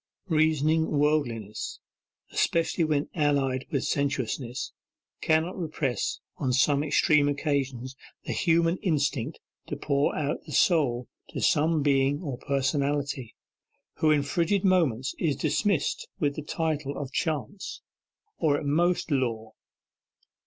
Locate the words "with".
3.69-3.83, 16.19-16.35